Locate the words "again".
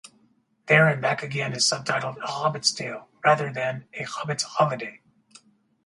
1.21-1.53